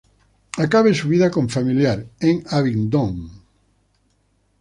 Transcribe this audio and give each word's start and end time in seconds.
Acabe 0.57 0.95
su 0.95 1.09
vida 1.09 1.29
con 1.29 1.47
familiar, 1.47 2.03
en 2.21 2.43
Abingdon. 2.49 3.29